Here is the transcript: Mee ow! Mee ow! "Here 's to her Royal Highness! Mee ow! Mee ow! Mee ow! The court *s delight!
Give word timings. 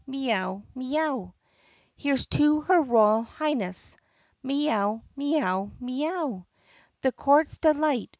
Mee 0.07 0.33
ow! 0.33 0.63
Mee 0.73 0.97
ow! 0.97 1.31
"Here 1.95 2.17
's 2.17 2.25
to 2.25 2.61
her 2.61 2.81
Royal 2.81 3.21
Highness! 3.21 3.97
Mee 4.41 4.67
ow! 4.71 4.99
Mee 5.15 5.39
ow! 5.39 5.69
Mee 5.79 6.07
ow! 6.09 6.47
The 7.01 7.11
court 7.11 7.45
*s 7.45 7.59
delight! 7.59 8.09